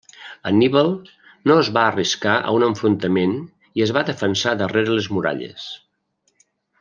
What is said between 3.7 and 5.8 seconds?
i es va defensar darrere les muralles.